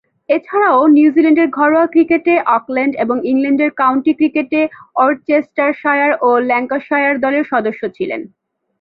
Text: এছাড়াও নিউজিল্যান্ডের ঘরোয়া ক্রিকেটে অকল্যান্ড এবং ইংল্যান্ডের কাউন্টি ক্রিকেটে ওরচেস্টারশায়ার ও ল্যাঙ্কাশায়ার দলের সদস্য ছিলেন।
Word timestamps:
এছাড়াও 0.29 0.81
নিউজিল্যান্ডের 0.87 1.49
ঘরোয়া 1.57 1.85
ক্রিকেটে 1.87 2.33
অকল্যান্ড 2.57 2.93
এবং 3.03 3.17
ইংল্যান্ডের 3.31 3.71
কাউন্টি 3.81 4.11
ক্রিকেটে 4.13 4.61
ওরচেস্টারশায়ার 4.95 6.11
ও 6.21 6.29
ল্যাঙ্কাশায়ার 6.49 7.15
দলের 7.23 7.45
সদস্য 7.51 7.81
ছিলেন। 7.97 8.21